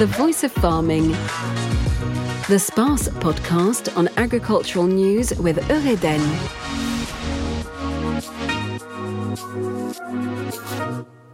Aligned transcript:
The 0.00 0.06
Voice 0.06 0.44
of 0.44 0.52
Farming. 0.52 1.10
The 2.48 2.58
SPACE 2.58 3.10
podcast 3.20 3.94
on 3.98 4.08
agricultural 4.16 4.86
news 4.86 5.38
with 5.38 5.58
Eureden. 5.68 6.89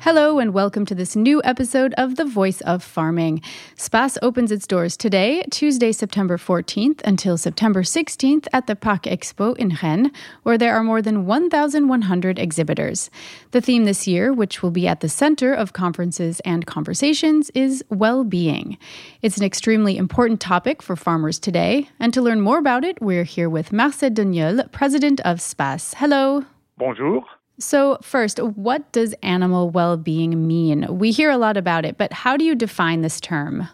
Hello, 0.07 0.39
and 0.39 0.55
welcome 0.55 0.87
to 0.87 0.95
this 0.95 1.17
new 1.17 1.43
episode 1.43 1.93
of 1.95 2.15
The 2.15 2.25
Voice 2.25 2.61
of 2.61 2.85
Farming. 2.85 3.43
SPACE 3.75 4.17
opens 4.23 4.53
its 4.53 4.65
doors 4.65 4.97
today, 4.97 5.43
Tuesday, 5.51 5.91
September 5.91 6.37
14th, 6.37 7.03
until 7.05 7.37
September 7.37 7.83
16th 7.83 8.47
at 8.53 8.69
the 8.69 8.77
Parc 8.77 9.03
Expo 9.03 9.57
in 9.57 9.77
Rennes, 9.83 10.13
where 10.45 10.57
there 10.57 10.77
are 10.77 10.85
more 10.85 11.03
than 11.03 11.27
1,100 11.27 12.39
exhibitors. 12.39 13.11
The 13.51 13.61
theme 13.61 13.85
this 13.85 14.07
year, 14.07 14.33
which 14.33 14.63
will 14.63 14.71
be 14.71 14.87
at 14.87 15.01
the 15.01 15.09
center 15.09 15.53
of 15.53 15.73
conferences 15.73 16.39
and 16.45 16.67
conversations, 16.67 17.51
is 17.53 17.85
well 17.91 18.23
being. 18.23 18.79
It's 19.23 19.39
an 19.39 19.45
extremely 19.45 19.97
important 19.97 20.41
topic 20.41 20.83
for 20.83 20.95
farmers 20.95 21.41
today, 21.41 21.89
and 21.99 22.15
to 22.15 22.23
learn 22.23 22.43
more 22.43 22.59
about 22.59 22.85
it, 22.85 23.03
we're 23.03 23.25
here 23.25 23.51
with 23.51 23.73
Marcel 23.73 24.11
Denieul, 24.11 24.71
president 24.71 25.21
of 25.23 25.41
SPACE. 25.41 25.95
Hello. 25.95 26.45
Bonjour. 26.79 27.25
So, 27.59 27.99
first, 28.03 28.39
what 28.39 28.93
does 28.93 29.15
animal 29.23 29.71
well 29.71 29.97
being 29.97 30.47
mean? 30.47 30.87
We 30.91 31.11
hear 31.11 31.31
a 31.31 31.39
lot 31.39 31.57
about 31.57 31.87
it, 31.87 31.97
but 31.97 32.13
how 32.13 32.37
do 32.37 32.45
you 32.45 32.55
define 32.55 33.01
this 33.01 33.21
term? 33.21 33.69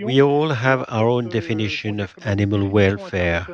We 0.00 0.22
all 0.22 0.50
have 0.50 0.84
our 0.88 1.08
own 1.08 1.28
definition 1.28 1.98
of 1.98 2.14
animal 2.24 2.68
welfare, 2.68 3.46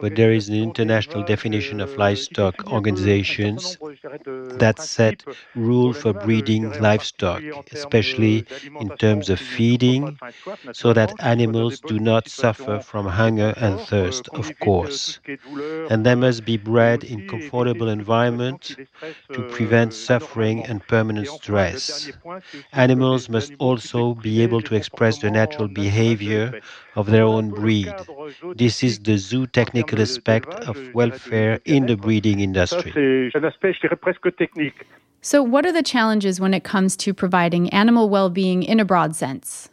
but 0.00 0.16
there 0.16 0.32
is 0.32 0.48
an 0.48 0.56
international 0.56 1.22
definition 1.22 1.80
of 1.80 1.96
livestock 1.96 2.72
organizations 2.72 3.78
that 4.56 4.78
set 4.78 5.24
rule 5.54 5.92
for 5.92 6.12
breeding 6.12 6.72
livestock, 6.78 7.44
especially 7.72 8.46
in 8.78 8.92
terms 8.92 9.28
of 9.28 9.40
feeding, 9.40 10.18
so 10.72 10.92
that 10.92 11.14
animals 11.18 11.80
do 11.80 11.98
not 11.98 12.28
suffer 12.28 12.78
from 12.80 13.06
hunger 13.06 13.54
and 13.56 13.80
thirst, 13.80 14.28
of 14.34 14.58
course. 14.58 15.20
And 15.88 16.04
they 16.04 16.14
must 16.14 16.44
be 16.44 16.56
bred 16.56 17.04
in 17.04 17.22
comfortable 17.22 17.88
environment 17.88 18.78
to 19.32 19.44
prevent 19.44 19.92
suffering 19.92 20.64
and 20.64 20.86
permanent 20.86 21.28
stress. 21.28 22.10
Animals 22.72 23.28
animals 23.28 23.28
must 23.28 23.54
also 23.58 24.14
be 24.14 24.42
able 24.42 24.62
to 24.62 24.74
express 24.74 25.18
the 25.18 25.30
natural 25.30 25.68
behavior 25.68 26.54
of 26.94 27.06
their 27.10 27.24
own 27.24 27.52
breed. 27.52 28.08
This 28.54 28.82
is 28.82 28.98
the 29.00 29.14
zootechnical 29.14 30.00
aspect 30.00 30.54
of 30.66 30.82
welfare 30.92 31.60
in 31.64 31.86
the 31.86 31.96
breeding 31.96 32.40
industry. 32.40 33.00
So, 35.20 35.42
what 35.42 35.64
are 35.64 35.72
the 35.72 35.82
challenges 35.82 36.40
when 36.40 36.52
it 36.52 36.64
comes 36.64 36.96
to 36.96 37.14
providing 37.14 37.68
animal 37.70 38.08
well 38.08 38.28
being 38.30 38.62
in 38.62 38.80
a 38.80 38.84
broad 38.84 39.14
sense? 39.14 39.70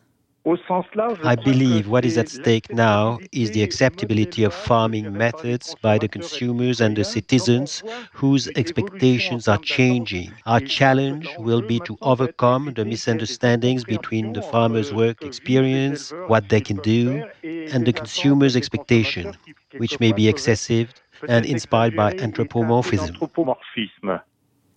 I 1.23 1.35
believe 1.35 1.87
what 1.89 2.05
is 2.05 2.17
at 2.17 2.29
stake 2.29 2.71
now 2.73 3.19
is 3.31 3.51
the 3.51 3.61
acceptability 3.61 4.43
of 4.43 4.53
farming 4.53 5.15
methods 5.15 5.75
by 5.81 5.97
the 5.97 6.07
consumers 6.07 6.79
and 6.81 6.95
the 6.95 7.03
citizens 7.03 7.83
whose 8.13 8.47
expectations 8.55 9.47
are 9.47 9.57
changing. 9.59 10.33
Our 10.45 10.61
challenge 10.61 11.27
will 11.37 11.61
be 11.61 11.79
to 11.81 11.97
overcome 12.01 12.73
the 12.75 12.85
misunderstandings 12.85 13.83
between 13.83 14.33
the 14.33 14.41
farmers' 14.41 14.93
work 14.93 15.23
experience, 15.23 16.13
what 16.27 16.49
they 16.49 16.61
can 16.61 16.77
do, 16.77 17.23
and 17.43 17.85
the 17.85 17.93
consumer's 17.93 18.55
expectation, 18.55 19.35
which 19.77 19.99
may 19.99 20.13
be 20.13 20.27
excessive 20.29 20.93
and 21.27 21.45
inspired 21.45 21.95
by 21.95 22.13
anthropomorphism. 22.13 23.15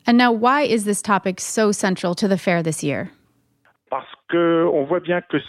And 0.07 0.19
now, 0.19 0.33
why 0.33 0.63
is 0.63 0.85
this 0.85 1.01
topic 1.01 1.41
so 1.41 1.71
central 1.73 2.15
to 2.17 2.27
the 2.27 2.39
fair 2.39 2.63
this 2.63 2.83
year? 2.83 3.11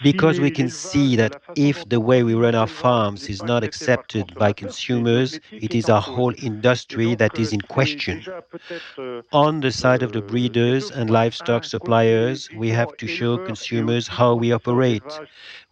Because 0.03 0.41
we 0.41 0.51
can 0.51 0.69
see 0.69 1.15
that 1.15 1.41
if 1.55 1.87
the 1.87 2.01
way 2.01 2.23
we 2.23 2.33
run 2.33 2.55
our 2.55 2.67
farms 2.67 3.29
is 3.29 3.41
not 3.41 3.63
accepted 3.63 4.35
by 4.35 4.51
consumers, 4.51 5.39
it 5.51 5.73
is 5.73 5.89
our 5.89 6.01
whole 6.01 6.33
industry 6.43 7.15
that 7.15 7.39
is 7.39 7.53
in 7.53 7.61
question. 7.61 8.25
On 9.31 9.61
the 9.61 9.71
side 9.71 10.03
of 10.03 10.11
the 10.11 10.21
breeders 10.21 10.91
and 10.91 11.09
livestock 11.09 11.63
suppliers, 11.63 12.49
we 12.57 12.69
have 12.69 12.97
to 12.97 13.07
show 13.07 13.37
consumers 13.37 14.09
how 14.09 14.35
we 14.35 14.51
operate, 14.51 15.03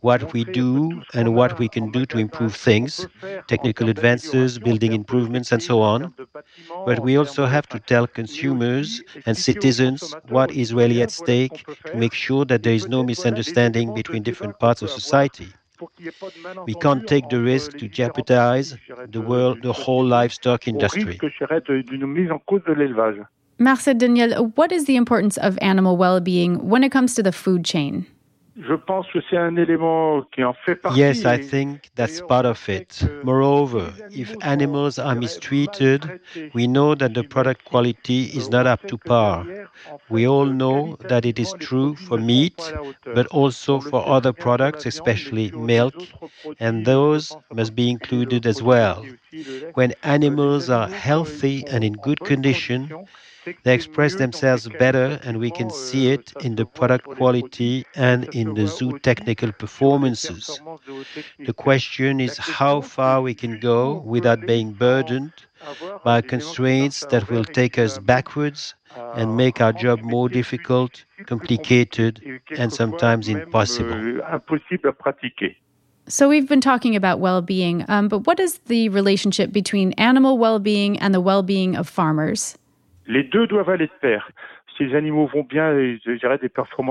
what 0.02 0.34
we 0.34 0.44
do, 0.44 1.02
and 1.14 1.34
what 1.36 1.58
we 1.60 1.70
can 1.70 1.92
do 1.92 2.06
to 2.08 2.18
improve 2.20 2.56
things, 2.56 3.08
technical 3.48 3.90
advances, 3.90 4.60
building 4.60 4.94
improvements, 4.94 5.52
and 5.52 5.62
so 5.64 5.82
on. 5.82 6.14
But 6.86 7.00
we 7.00 7.18
also 7.18 7.46
have 7.46 7.68
to 7.70 7.80
tell 7.80 8.08
consumers 8.08 9.04
and 9.26 9.38
citizens 9.38 10.16
what 10.28 10.52
is 10.52 10.74
really 10.74 11.02
at 11.02 11.12
stake 11.12 11.66
to 11.86 11.98
make 11.98 12.14
sure 12.14 12.46
that 12.46 12.64
there 12.64 12.74
is 12.74 12.88
no 12.88 13.04
misunderstanding 13.04 13.94
between 13.94 14.24
different 14.24 14.60
parts 14.60 14.82
of 14.82 14.90
society. 14.92 15.54
We 16.66 16.76
can't 16.76 17.06
take 17.08 17.30
the 17.30 17.42
risk 17.42 17.78
to 17.78 17.88
jeopardize 17.88 18.76
the 19.10 19.22
world, 19.22 19.62
the 19.64 19.74
whole 19.74 20.06
livestock 20.06 20.68
industry. 20.68 21.20
Marcel 23.60 23.94
Denieul, 23.96 24.56
what 24.56 24.72
is 24.72 24.86
the 24.86 24.96
importance 24.96 25.38
of 25.38 25.58
animal 25.62 25.96
well-being 25.98 26.68
when 26.68 26.84
it 26.84 26.92
comes 26.92 27.14
to 27.16 27.24
the 27.24 27.32
food 27.32 27.64
chain? 27.64 28.06
Yes, 30.88 31.26
I 31.26 31.38
think 31.38 31.90
that's 31.96 32.22
part 32.22 32.46
of 32.46 32.68
it. 32.70 33.08
Moreover, 33.22 34.00
if 34.14 34.36
animals 34.42 34.98
are 34.98 35.16
mistreated, 35.16 36.14
we 36.54 36.68
know 36.68 36.96
that 36.96 37.14
the 37.14 37.24
product 37.24 37.64
quality 37.64 38.26
is 38.26 38.50
not 38.50 38.68
up 38.68 38.86
to 38.88 38.98
par. 38.98 39.50
We 40.10 40.28
all 40.28 40.46
know 40.46 40.98
that 41.08 41.26
it 41.26 41.40
is 41.40 41.54
true 41.54 41.96
for 41.96 42.18
meat, 42.18 42.74
but 43.14 43.28
also 43.28 43.80
for 43.80 44.08
other 44.08 44.34
products, 44.34 44.86
especially 44.86 45.52
milk, 45.56 46.08
and 46.60 46.86
those 46.86 47.38
must 47.52 47.76
be 47.76 47.90
included 47.90 48.46
as 48.46 48.62
well. 48.62 49.10
When 49.74 49.94
animals 50.04 50.70
are 50.70 50.88
healthy 50.88 51.66
and 51.68 51.84
in 51.84 51.94
good 51.94 52.24
condition, 52.24 52.96
they 53.64 53.74
express 53.74 54.16
themselves 54.16 54.68
better, 54.80 55.20
and 55.24 55.40
we 55.40 55.52
can 55.52 55.70
see 55.70 56.12
it 56.12 56.34
in 56.42 56.56
the 56.56 56.66
product 56.66 57.06
quality 57.06 57.86
and 57.96 58.26
in 58.36 58.54
the 58.54 58.64
zootechnical 58.64 59.58
performances. 59.58 60.60
The 61.46 61.54
question 61.54 62.20
is 62.20 62.38
how 62.38 62.82
far 62.82 63.22
we 63.22 63.34
can 63.34 63.60
go 63.60 64.00
without 64.06 64.46
being 64.46 64.74
burdened 64.74 65.34
by 66.04 66.22
constraints 66.22 67.06
that 67.08 67.30
will 67.30 67.46
take 67.46 67.78
us 67.78 67.98
backwards 68.00 68.76
and 69.16 69.38
make 69.38 69.62
our 69.62 69.74
job 69.74 70.02
more 70.02 70.30
difficult, 70.30 71.06
complicated, 71.26 72.22
and 72.58 72.74
sometimes 72.74 73.28
impossible. 73.28 74.22
So 76.08 76.28
we've 76.28 76.50
been 76.50 76.62
talking 76.62 76.96
about 76.96 77.20
well-being, 77.20 77.86
um, 77.88 78.08
but 78.08 78.26
what 78.26 78.40
is 78.40 78.58
the 78.66 78.90
relationship 78.90 79.52
between 79.52 79.94
animal 79.94 80.38
well-being 80.38 81.00
and 81.00 81.14
the 81.14 81.22
well-being 81.22 81.76
of 81.76 81.88
farmers? 81.88 82.58
Les 83.08 83.24
deux 83.24 83.48
doivent 83.48 83.70
aller 83.70 83.88
de 83.88 84.00
pair. 84.02 84.30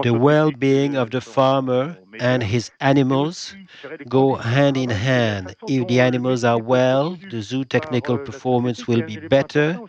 The 0.02 0.10
well 0.10 0.52
being 0.52 0.96
of 0.96 1.10
the 1.10 1.20
farmer 1.20 1.96
and 2.20 2.44
his 2.44 2.70
animals 2.80 3.56
go 4.08 4.36
hand 4.36 4.76
in 4.76 4.90
hand. 4.90 5.56
If 5.66 5.88
the 5.88 6.00
animals 6.00 6.44
are 6.44 6.60
well, 6.60 7.18
the 7.28 7.38
zootechnical 7.38 8.24
performance 8.24 8.86
will 8.88 9.02
be 9.02 9.18
better, 9.18 9.82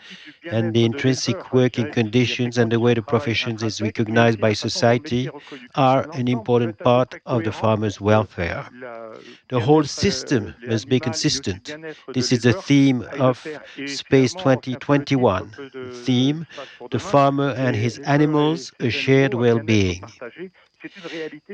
and 0.50 0.74
the 0.74 0.86
intrinsic 0.86 1.53
working 1.53 1.88
conditions 1.90 2.58
and 2.58 2.72
the 2.72 2.80
way 2.80 2.96
the 2.96 3.03
profession 3.03 3.58
is 3.64 3.81
recognized 3.81 4.40
by 4.40 4.53
society 4.53 5.30
are 5.75 6.08
an 6.14 6.28
important 6.28 6.81
part 6.84 7.16
of 7.25 7.44
the 7.44 7.52
farmer's 7.53 8.02
welfare. 8.02 8.68
The 9.50 9.62
whole 9.62 9.84
system 9.86 10.56
must 10.66 10.90
be 10.90 11.00
consistent. 11.00 11.78
This 12.14 12.31
is 12.31 12.41
the 12.41 12.53
theme 12.53 13.06
of 13.18 13.59
Space 13.86 14.36
2021. 14.36 15.58
Theme 15.91 16.47
The 16.91 17.00
farmer 17.00 17.52
and 17.52 17.75
his 17.75 18.00
animals, 18.00 18.72
a 18.79 18.90
shared 18.90 19.34
well 19.35 19.59
being. 19.59 20.14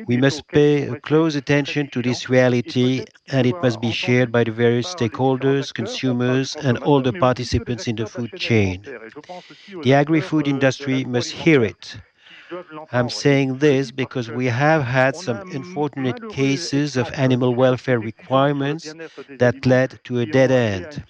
We 0.07 0.17
must 0.17 0.47
pay 0.47 0.89
close 1.03 1.35
attention 1.35 1.89
to 1.91 2.01
this 2.01 2.29
reality, 2.29 3.03
and 3.27 3.45
it 3.45 3.61
must 3.61 3.81
be 3.81 3.91
shared 3.91 4.31
by 4.31 4.43
the 4.45 4.51
various 4.51 4.93
stakeholders, 4.95 5.73
consumers, 5.73 6.55
and 6.55 6.77
all 6.77 7.01
the 7.01 7.11
participants 7.13 7.87
in 7.87 7.95
the 7.97 8.05
food 8.05 8.35
chain. 8.35 8.83
The 9.83 9.93
agri 9.93 10.21
food 10.21 10.47
industry 10.47 11.03
must 11.03 11.31
hear 11.31 11.63
it 11.63 11.97
I'm 12.91 13.09
saying 13.09 13.57
this 13.59 13.91
because 13.91 14.29
we 14.31 14.45
have 14.47 14.83
had 14.83 15.15
some 15.15 15.41
unfortunate 15.51 16.29
cases 16.29 16.95
of 16.95 17.11
animal 17.13 17.53
welfare 17.55 17.99
requirements 17.99 18.93
that 19.39 19.65
led 19.65 19.99
to 20.05 20.19
a 20.19 20.25
dead 20.25 20.51
end. 20.51 21.03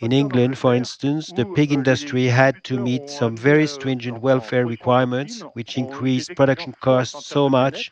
In 0.00 0.12
England, 0.12 0.58
for 0.58 0.74
instance, 0.74 1.32
the 1.32 1.44
pig 1.46 1.72
industry 1.72 2.26
had 2.26 2.62
to 2.64 2.78
meet 2.78 3.08
some 3.08 3.36
very 3.36 3.66
stringent 3.66 4.20
welfare 4.20 4.66
requirements, 4.66 5.42
which 5.52 5.76
increased 5.76 6.34
production 6.34 6.74
costs 6.80 7.26
so 7.26 7.48
much 7.48 7.90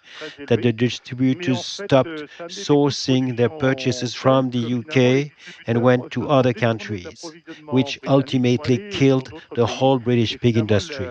that 0.49 0.63
the 0.63 0.73
distributors 0.73 1.65
stopped 1.65 2.25
sourcing 2.49 3.37
their 3.37 3.51
purchases 3.51 4.15
from 4.15 4.51
the 4.51 4.61
UK 4.61 5.33
and 5.67 5.83
went 5.83 6.11
to 6.13 6.29
other 6.29 6.53
countries, 6.53 7.33
which 7.71 7.99
ultimately 8.07 8.79
killed 8.91 9.33
the 9.55 9.67
whole 9.67 9.99
British 9.99 10.39
pig 10.41 10.57
industry. 10.57 11.11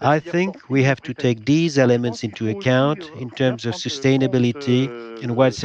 I 0.00 0.20
think 0.34 0.68
we 0.68 0.82
have 0.82 1.00
to 1.08 1.12
take 1.14 1.38
these 1.44 1.78
elements 1.78 2.24
into 2.24 2.48
account 2.48 3.00
in 3.22 3.28
terms 3.30 3.64
of 3.68 3.74
sustainability 3.74 4.82
and 5.22 5.36
what's 5.36 5.62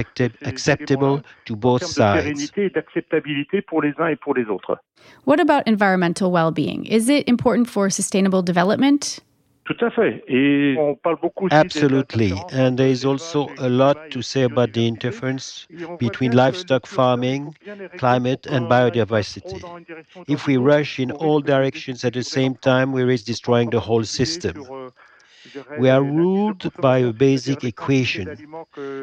acceptable 0.52 1.16
to 1.48 1.56
both 1.56 1.84
sides. 1.86 2.52
What 5.30 5.40
about 5.40 5.68
environmental 5.68 6.32
well 6.32 6.52
being? 6.52 6.86
Is 6.86 7.10
it 7.10 7.28
important 7.28 7.68
for 7.76 7.90
sustainable 7.90 8.44
development? 8.52 9.20
Absolutely. 11.52 12.44
And 12.50 12.78
there 12.80 12.88
is 12.88 13.06
also 13.06 13.54
a 13.58 13.70
lot 13.70 13.98
to 14.12 14.22
say 14.22 14.42
about 14.44 14.74
the 14.74 14.88
interference 14.88 15.68
between 15.98 16.32
livestock 16.32 16.86
farming, 16.88 17.56
climate, 17.98 18.46
and 18.48 18.68
biodiversity. 18.70 19.66
If 20.28 20.48
we 20.48 20.58
rush 20.58 21.00
in 21.00 21.12
all 21.12 21.42
directions 21.42 22.04
at 22.04 22.14
the 22.14 22.24
same 22.24 22.56
time, 22.56 22.92
we 22.92 23.04
risk 23.04 23.26
destroying 23.26 23.70
the 23.70 23.82
whole 23.82 24.04
system. 24.04 24.68
We 25.76 25.90
are 25.90 26.04
ruled 26.04 26.70
by 26.80 27.00
a 27.00 27.12
basic 27.14 27.64
equation, 27.64 28.44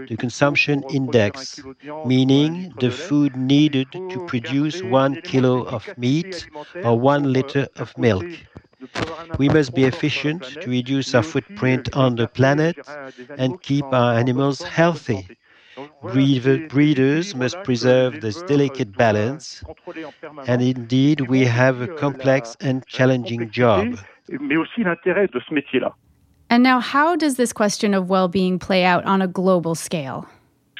the 0.09 0.17
consumption 0.17 0.83
index, 0.89 1.65
meaning 2.05 2.75
the 2.79 2.91
food 2.91 3.37
needed 3.37 4.01
to 4.09 4.21
produce 4.21 4.83
one 4.83 5.17
kilo 5.23 5.63
of 5.65 5.97
meat 5.97 6.49
or 6.83 6.99
one 6.99 7.33
liter 7.33 7.69
of 7.77 7.97
milk. 7.99 8.27
We 9.39 9.49
must 9.49 9.75
be 9.75 9.85
efficient 9.85 10.43
to 10.61 10.71
reduce 10.71 11.15
our 11.15 11.23
footprint 11.23 11.89
on 11.95 12.17
the 12.17 12.29
planet 12.29 12.77
and 13.37 13.61
keep 13.63 13.85
our 13.93 14.15
animals 14.19 14.63
healthy. 14.63 15.29
Breeders 16.03 17.35
must 17.35 17.63
preserve 17.63 18.21
this 18.21 18.43
delicate 18.43 18.97
balance, 18.97 19.63
and 20.47 20.63
indeed, 20.63 21.23
we 21.23 21.45
have 21.45 21.81
a 21.81 21.89
complex 21.89 22.57
and 22.61 22.87
challenging 22.87 23.51
job. 23.51 23.99
And 26.49 26.63
now, 26.63 26.81
how 26.81 27.17
does 27.17 27.37
this 27.37 27.53
question 27.53 27.95
of 27.95 28.09
well 28.09 28.29
being 28.29 28.59
play 28.59 28.85
out 28.85 29.05
on 29.05 29.21
a 29.21 29.27
global 29.27 29.75
scale? 29.75 30.27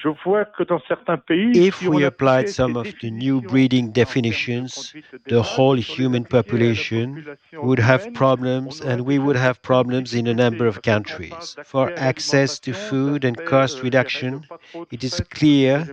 If 0.09 1.83
we 1.83 2.05
applied 2.05 2.49
some 2.49 2.77
of 2.77 2.87
the 3.01 3.11
new 3.11 3.41
breeding 3.41 3.91
definitions, 3.93 4.95
the 5.27 5.43
whole 5.43 5.75
human 5.75 6.25
population 6.25 7.37
would 7.55 7.79
have 7.79 8.13
problems, 8.15 8.81
and 8.81 9.03
we 9.03 9.19
would 9.19 9.37
have 9.37 9.61
problems 9.63 10.15
in 10.15 10.27
a 10.27 10.35
number 10.35 10.67
of 10.67 10.83
countries. 10.83 11.57
For 11.65 11.93
access 11.97 12.59
to 12.61 12.73
food 12.73 13.25
and 13.25 13.37
cost 13.47 13.83
reduction, 13.83 14.45
it 14.91 15.03
is 15.03 15.21
clear 15.31 15.89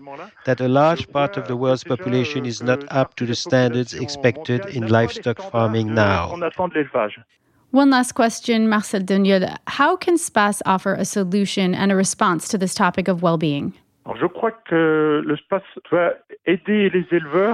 that 0.45 0.62
a 0.62 0.68
large 0.68 1.09
part 1.12 1.38
of 1.38 1.48
the 1.48 1.57
world's 1.57 1.83
population 1.83 2.45
is 2.45 2.62
not 2.62 2.83
up 2.92 3.16
to 3.16 3.25
the 3.25 3.36
standards 3.36 3.94
expected 3.94 4.66
in 4.68 4.88
livestock 4.88 5.42
farming 5.51 5.94
now. 5.94 6.36
One 7.71 7.89
last 7.89 8.12
question, 8.12 8.69
Marcel 8.69 9.01
Denieul. 9.01 9.57
How 9.66 9.95
can 9.95 10.16
SPACE 10.19 10.62
offer 10.63 10.94
a 10.94 11.06
solution 11.06 11.74
and 11.74 11.92
a 11.92 11.95
response 11.95 12.48
to 12.50 12.57
this 12.59 12.75
topic 12.75 13.07
of 13.07 13.24
well 13.24 13.38
being? 13.38 13.74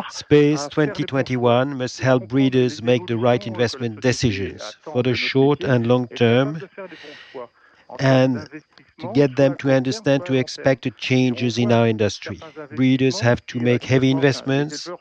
Space 0.10 0.68
2021 0.68 1.78
must 1.78 2.00
help 2.00 2.28
breeders 2.28 2.81
make 2.81 3.06
the 3.07 3.18
right 3.18 3.46
investment 3.46 4.01
decisions 4.01 4.75
for 4.81 5.04
the 5.04 5.13
short 5.16 5.63
and 5.63 5.88
long 5.88 6.07
term. 6.10 6.60
and 8.00 8.48
to 9.00 9.07
get 9.07 9.36
them 9.36 9.56
to 9.56 9.72
understand 9.72 10.25
to 10.25 10.34
expected 10.36 10.98
changes 10.98 11.57
in 11.57 11.72
our 11.72 11.88
industry. 11.88 12.46
Breeders 12.72 13.19
have 13.22 13.46
to 13.48 13.60
make 13.60 13.84
heavy 13.86 14.12
investments 14.12 14.92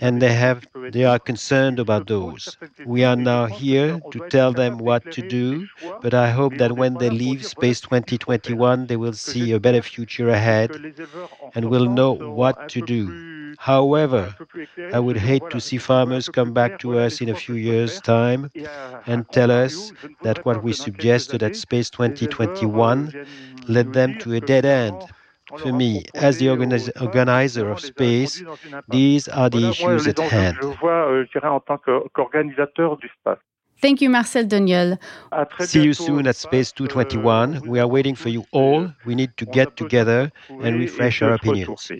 and 0.00 0.20
they 0.22 0.32
have 0.34 0.66
they 0.88 1.04
are 1.04 1.18
concerned 1.18 1.78
about 1.78 2.06
those. 2.06 2.56
We 2.84 3.04
are 3.04 3.16
now 3.16 3.46
here 3.46 4.00
to 4.10 4.20
tell 4.30 4.52
them 4.54 4.78
what 4.78 5.10
to 5.12 5.22
do, 5.22 5.68
but 6.00 6.14
I 6.14 6.30
hope 6.30 6.56
that 6.58 6.72
when 6.76 6.98
they 6.98 7.10
leave 7.10 7.44
Space 7.44 7.80
2021 7.80 8.86
they 8.86 8.96
will 8.96 9.12
see 9.14 9.52
a 9.52 9.60
better 9.60 9.82
future 9.82 10.28
ahead 10.30 10.80
and 11.54 11.66
will 11.66 11.86
know 11.86 12.12
what 12.12 12.56
to 12.68 12.82
do. 12.82 13.16
However, 13.58 14.36
I 14.92 15.00
would 15.00 15.16
hate 15.18 15.48
to 15.50 15.60
see 15.60 15.78
farmers 15.78 16.28
come 16.28 16.52
back 16.52 16.78
to 16.78 16.98
us 16.98 17.20
in 17.20 17.28
a 17.28 17.34
few 17.34 17.54
years' 17.54 18.00
time 18.00 18.50
and 19.06 19.30
tell 19.30 19.50
us 19.50 19.92
that 20.22 20.44
what 20.44 20.62
we 20.62 20.72
suggested 20.72 21.42
at 21.42 21.56
Space 21.56 21.90
2021 21.90 23.14
led 23.66 23.92
them 23.92 24.18
to 24.18 24.32
a 24.34 24.40
dead 24.40 24.64
end. 24.64 24.96
For 25.56 25.72
me, 25.72 26.04
as 26.14 26.38
the 26.38 26.50
organizer 26.50 27.70
of 27.70 27.80
space, 27.80 28.42
these 28.88 29.28
are 29.28 29.48
the 29.48 29.70
issues 29.70 30.06
at 30.06 30.18
hand. 30.18 30.58
Thank 33.80 34.02
you, 34.02 34.10
Marcel 34.10 34.44
Denieul. 34.44 34.98
See 35.60 35.84
you 35.84 35.94
soon 35.94 36.26
at 36.26 36.36
Space 36.36 36.72
221. 36.72 37.62
We 37.66 37.78
are 37.78 37.86
waiting 37.86 38.14
for 38.16 38.28
you 38.28 38.44
all. 38.50 38.92
We 39.06 39.14
need 39.14 39.36
to 39.36 39.46
get 39.46 39.76
together 39.76 40.32
and 40.48 40.78
refresh 40.78 41.22
our 41.22 41.34
opinions. 41.34 41.90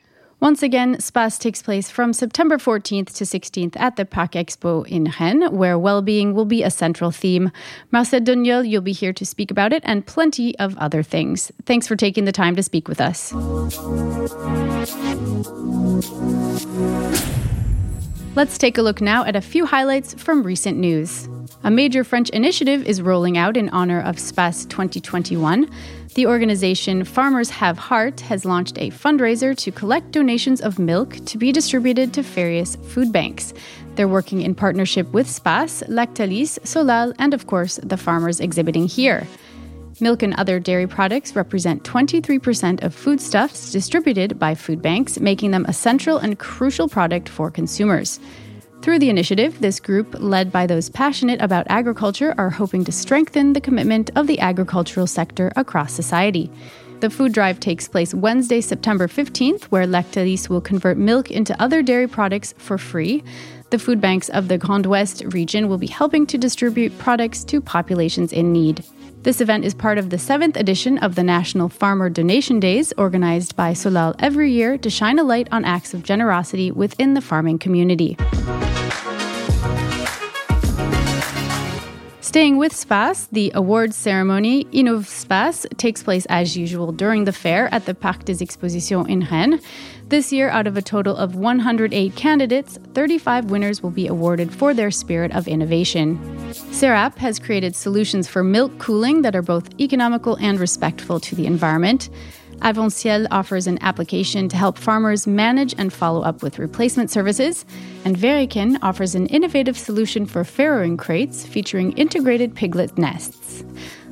Once 0.41 0.63
again, 0.63 1.01
SPACE 1.01 1.37
takes 1.37 1.63
place 1.63 1.91
from 1.91 2.13
September 2.13 2.59
14th 2.59 3.13
to 3.17 3.25
16th 3.25 3.77
at 3.77 3.97
the 3.97 4.05
Parc 4.05 4.33
Expo 4.33 4.87
in 4.87 5.13
Rennes, 5.19 5.51
where 5.51 5.77
well-being 5.77 6.33
will 6.33 6.45
be 6.45 6.63
a 6.63 6.71
central 6.71 7.11
theme. 7.11 7.51
Marcel 7.91 8.21
Denieul, 8.21 8.69
you'll 8.69 8.81
be 8.81 8.93
here 8.93 9.13
to 9.13 9.27
speak 9.27 9.51
about 9.51 9.73
it 9.73 9.83
and 9.85 10.07
plenty 10.07 10.57
of 10.61 10.79
other 10.79 11.03
things. 11.03 11.51
Thanks 11.67 11.89
for 11.89 11.97
taking 11.97 12.25
the 12.25 12.31
time 12.31 12.55
to 12.55 12.63
speak 12.63 12.87
with 12.87 13.01
us. 13.01 13.33
Let's 18.37 18.59
take 18.59 18.79
a 18.79 18.83
look 18.83 19.01
now 19.01 19.25
at 19.25 19.35
a 19.35 19.41
few 19.41 19.67
highlights 19.67 20.15
from 20.15 20.45
recent 20.45 20.79
news. 20.79 21.29
A 21.65 21.71
major 21.73 22.05
French 22.05 22.31
initiative 22.31 22.87
is 22.87 23.03
rolling 23.03 23.37
out 23.37 23.57
in 23.57 23.69
honor 23.71 24.01
of 24.01 24.21
SPACE 24.21 24.67
2021. 24.67 25.69
The 26.15 26.27
organization 26.27 27.05
Farmers 27.05 27.51
Have 27.51 27.77
Heart 27.77 28.21
has 28.21 28.45
launched 28.45 28.79
a 28.79 28.91
fundraiser 28.91 29.57
to 29.59 29.71
collect 29.71 30.11
donations 30.11 30.61
of 30.61 30.79
milk 30.79 31.17
to 31.27 31.37
be 31.37 31.53
distributed 31.53 32.15
to 32.15 32.23
various 32.23 32.77
food 32.77 33.13
banks. 33.13 33.53
They're 33.95 34.09
working 34.09 34.41
in 34.41 34.55
partnership 34.55 35.13
with 35.13 35.29
SPACE, 35.29 35.83
Lactalis, 35.89 36.59
Solaal, 36.61 37.15
and 37.19 37.35
of 37.35 37.47
course, 37.47 37.79
the 37.83 37.97
farmers 37.97 38.41
exhibiting 38.41 38.87
here. 38.87 39.27
Milk 40.01 40.23
and 40.23 40.35
other 40.35 40.59
dairy 40.59 40.87
products 40.87 41.37
represent 41.37 41.85
23% 41.85 42.83
of 42.83 42.95
foodstuffs 42.95 43.71
distributed 43.71 44.39
by 44.39 44.55
food 44.55 44.81
banks, 44.81 45.21
making 45.21 45.51
them 45.51 45.67
a 45.67 45.73
central 45.73 46.19
and 46.19 46.39
crucial 46.39 46.89
product 46.89 47.29
for 47.29 47.51
consumers. 47.51 48.19
Through 48.89 49.01
the 49.01 49.11
initiative, 49.11 49.61
this 49.61 49.81
group, 49.81 50.17
led 50.19 50.51
by 50.51 50.67
those 50.67 50.89
passionate 50.89 51.43
about 51.43 51.67
agriculture, 51.69 52.35
are 52.39 52.49
hoping 52.49 52.85
to 52.85 52.91
strengthen 52.91 53.53
the 53.53 53.61
commitment 53.61 54.09
of 54.17 54.27
the 54.27 54.41
agricultural 54.41 55.07
sector 55.07 55.53
across 55.57 55.93
society. 55.93 56.51
The 57.01 57.11
food 57.11 57.35
drive 57.35 57.61
takes 57.61 57.87
place 57.87 58.15
Wednesday, 58.15 58.63
September 58.63 59.07
15th, 59.07 59.65
where 59.65 59.85
Lactalis 59.85 60.49
will 60.49 60.63
convert 60.63 60.97
milk 60.97 61.31
into 61.31 61.61
other 61.63 61.83
dairy 61.83 62.09
products 62.09 62.55
for 62.57 62.79
free. 62.79 63.23
The 63.69 63.79
food 63.79 64.01
banks 64.01 64.31
of 64.31 64.49
the 64.49 64.57
Grand 64.57 64.87
Ouest 64.87 65.23
region 65.35 65.69
will 65.69 65.77
be 65.77 65.87
helping 65.87 66.27
to 66.27 66.39
distribute 66.39 66.97
products 66.97 67.45
to 67.45 67.61
populations 67.61 68.33
in 68.33 68.55
need. 68.55 68.83
This 69.21 69.43
event 69.43 69.67
is 69.67 69.75
part 69.75 69.99
of 69.99 70.09
the 70.09 70.19
seventh 70.19 70.57
edition 70.57 70.97
of 70.99 71.15
the 71.15 71.23
National 71.23 71.69
Farmer 71.69 72.09
Donation 72.09 72.59
Days, 72.59 72.95
organized 72.97 73.55
by 73.55 73.73
Solaal 73.73 74.15
every 74.19 74.51
year 74.51 74.79
to 74.79 74.89
shine 74.89 75.19
a 75.19 75.25
light 75.25 75.47
on 75.53 75.67
acts 75.67 75.93
of 75.93 76.05
generosity 76.05 76.71
within 76.71 77.13
the 77.13 77.21
farming 77.21 77.59
community. 77.59 78.17
Staying 82.29 82.59
with 82.59 82.77
SPACE, 82.77 83.27
the 83.33 83.51
awards 83.55 83.97
ceremony 83.97 84.65
Innov 84.67 85.07
SPACE 85.07 85.65
takes 85.79 86.03
place 86.03 86.27
as 86.27 86.59
usual 86.59 86.93
during 86.93 87.25
the 87.25 87.33
fair 87.33 87.73
at 87.73 87.87
the 87.87 87.95
Parc 87.95 88.27
des 88.27 88.43
Expositions 88.43 89.09
in 89.09 89.27
Rennes. 89.31 89.63
This 90.09 90.31
year, 90.31 90.51
out 90.51 90.67
of 90.67 90.77
a 90.77 90.83
total 90.83 91.17
of 91.17 91.37
108 91.37 92.15
candidates, 92.17 92.79
35 92.93 93.47
winners 93.47 93.83
will 93.83 93.91
be 93.91 94.07
awarded 94.07 94.53
for 94.53 94.75
their 94.75 94.91
spirit 94.91 95.33
of 95.33 95.49
innovation. 95.49 96.19
SERAP 96.71 97.17
has 97.17 97.39
created 97.39 97.75
solutions 97.75 98.29
for 98.29 98.45
milk 98.45 98.79
cooling 98.79 99.23
that 99.23 99.35
are 99.35 99.41
both 99.41 99.71
economical 99.81 100.37
and 100.37 100.61
respectful 100.61 101.19
to 101.21 101.35
the 101.35 101.47
environment. 101.47 102.11
Avanciel 102.61 103.27
offers 103.31 103.67
an 103.67 103.79
application 103.83 104.49
to 104.49 104.57
help 104.57 104.77
farmers 104.77 105.27
manage 105.27 105.75
and 105.79 105.93
follow 105.93 106.23
up 106.23 106.43
with 106.43 106.59
replacement 106.59 107.11
services, 107.11 107.65
and 108.05 108.17
Verikin 108.17 108.79
offers 108.83 109.15
an 109.15 109.27
innovative 109.27 109.79
solution 109.79 110.27
for 110.27 110.43
farrowing 110.43 110.99
crates 110.99 111.47
featuring 111.47 111.93
integrated 111.93 112.55
piglet 112.55 112.99
nests. 112.99 113.65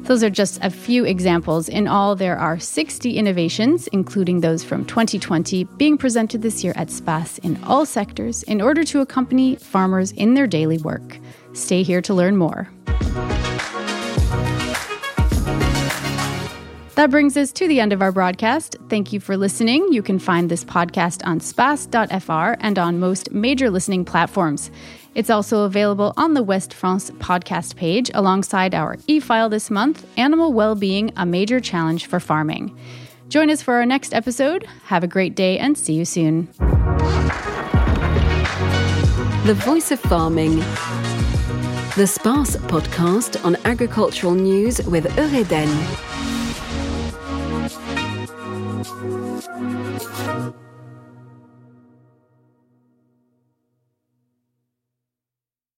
Those 0.07 0.23
are 0.23 0.31
just 0.31 0.62
a 0.62 0.71
few 0.71 1.05
examples. 1.05 1.69
In 1.69 1.88
all, 1.88 2.15
there 2.15 2.38
are 2.38 2.61
60 2.61 3.19
innovations, 3.19 3.88
including 3.88 4.41
those 4.41 4.62
from 4.62 4.85
2020, 4.85 5.65
being 5.65 5.99
presented 5.99 6.43
this 6.43 6.62
year 6.62 6.73
at 6.76 6.91
SPACE 6.91 7.38
in 7.38 7.62
all 7.65 7.85
sectors 7.85 8.45
in 8.45 8.62
order 8.62 8.85
to 8.85 9.00
accompany 9.00 9.57
farmers 9.57 10.12
in 10.12 10.35
their 10.35 10.47
daily 10.47 10.79
work. 10.79 11.19
Stay 11.55 11.83
here 11.83 12.00
to 12.03 12.15
learn 12.15 12.37
more. 12.37 12.69
That 16.97 17.11
brings 17.11 17.37
us 17.37 17.53
to 17.53 17.69
the 17.69 17.79
end 17.79 17.93
of 17.93 18.00
our 18.00 18.11
broadcast. 18.11 18.75
Thank 18.88 19.12
you 19.12 19.21
for 19.21 19.37
listening. 19.37 19.93
You 19.93 20.03
can 20.03 20.19
find 20.19 20.50
this 20.50 20.65
podcast 20.65 21.26
on 21.26 21.41
space.fr 21.41 22.57
and 22.61 22.79
on 22.79 22.99
most 22.99 23.31
major 23.33 23.69
listening 23.69 24.07
platforms. 24.07 24.71
It's 25.15 25.29
also 25.29 25.65
available 25.65 26.15
on 26.17 26.33
the 26.33 26.43
West 26.43 26.73
France 26.73 27.11
podcast 27.11 27.76
page 27.76 28.11
alongside 28.15 28.75
our 28.75 28.97
e 29.09 29.21
file 29.21 29.50
this 29.50 29.71
month 29.71 30.07
Animal 30.17 30.55
Well-Being, 30.55 31.12
a 31.17 31.26
Major 31.26 31.61
Challenge 31.61 32.07
for 32.07 32.19
Farming. 32.19 32.75
Join 33.29 33.50
us 33.50 33.61
for 33.61 33.75
our 33.75 33.85
next 33.85 34.15
episode. 34.15 34.67
Have 34.85 35.05
a 35.05 35.07
great 35.07 35.35
day 35.35 35.59
and 35.59 35.76
see 35.76 35.93
you 35.93 36.07
soon. 36.07 36.49
The 39.45 39.55
Voice 39.67 39.91
of 39.91 40.00
Farming. 40.00 40.61
The 41.97 42.07
SPACE 42.07 42.57
podcast 42.69 43.45
on 43.45 43.57
agricultural 43.67 44.35
news 44.35 44.81
with 44.87 45.05
Eureden. 45.17 46.36